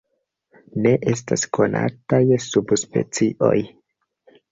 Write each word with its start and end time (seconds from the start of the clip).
Ne 0.85 0.93
estas 1.11 1.43
konataj 1.57 2.21
subspecioj. 2.45 3.53